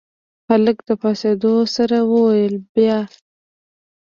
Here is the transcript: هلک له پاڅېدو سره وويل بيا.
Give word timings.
هلک 0.49 0.77
له 0.87 0.93
پاڅېدو 1.01 1.53
سره 1.75 1.97
وويل 2.11 2.53
بيا. 2.73 2.97